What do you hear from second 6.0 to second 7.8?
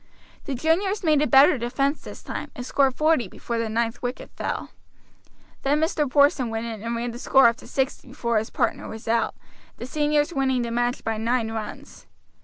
Porson went in and ran the score up to